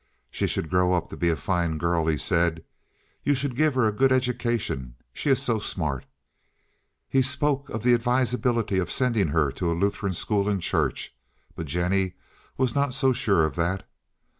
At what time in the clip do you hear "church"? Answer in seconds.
10.59-11.15